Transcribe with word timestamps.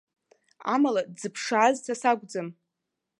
Амала 0.73 1.01
дзыԥшааз 1.13 1.75
са 1.85 1.93
сакәӡам. 2.01 2.47